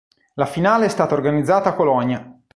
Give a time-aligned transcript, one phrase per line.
[0.33, 2.39] La finale è stata organizzata a Colonia.